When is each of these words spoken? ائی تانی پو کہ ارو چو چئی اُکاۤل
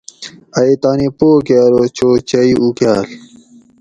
ائی 0.57 0.73
تانی 0.81 1.07
پو 1.17 1.29
کہ 1.45 1.55
ارو 1.63 1.81
چو 1.97 2.09
چئی 2.29 2.51
اُکاۤل 2.61 3.07